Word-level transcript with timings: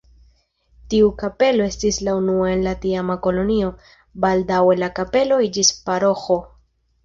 Tiu 0.93 1.09
kapelo 1.23 1.67
estis 1.73 1.99
la 2.07 2.15
unua 2.21 2.49
en 2.55 2.65
la 2.69 2.75
tiama 2.87 3.19
kolonio, 3.27 3.69
baldaŭe 4.27 4.81
la 4.83 4.93
kapelo 5.03 5.41
iĝis 5.51 5.75
paroĥo. 5.91 6.45